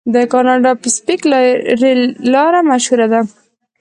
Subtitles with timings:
[0.13, 1.21] د کاناډا پیسفیک
[1.81, 2.01] ریل
[2.33, 3.21] لار مشهوره ده.